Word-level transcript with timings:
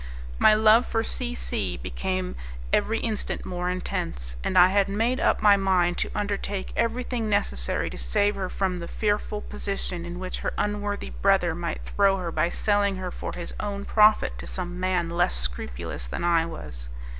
My 0.39 0.55
love 0.55 0.87
for 0.87 1.03
C 1.03 1.35
C 1.35 1.77
became 1.77 2.35
every 2.73 2.97
instant 3.01 3.45
more 3.45 3.69
intense, 3.69 4.35
and 4.43 4.57
I 4.57 4.69
had 4.69 4.89
made 4.89 5.19
up 5.19 5.43
my 5.43 5.57
mind 5.57 5.99
to 5.99 6.09
undertake 6.15 6.73
everything 6.75 7.29
necessary 7.29 7.87
to 7.91 7.99
save 7.99 8.33
her 8.33 8.49
from 8.49 8.79
the 8.79 8.87
fearful 8.87 9.41
position 9.41 10.03
in 10.03 10.17
which 10.17 10.39
her 10.39 10.55
unworthy 10.57 11.11
brother 11.11 11.53
might 11.53 11.83
throw 11.83 12.17
her 12.17 12.31
by 12.31 12.49
selling 12.49 12.95
her 12.95 13.11
for 13.11 13.33
his 13.33 13.53
own 13.59 13.85
profit 13.85 14.39
to 14.39 14.47
some 14.47 14.79
man 14.79 15.07
less 15.11 15.35
scrupulous 15.35 16.07
than 16.07 16.23
I 16.23 16.47
was. 16.47 16.89